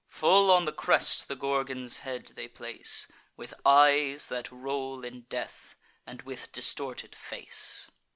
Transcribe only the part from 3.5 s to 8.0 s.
eyes that roll in death, and with distorted face.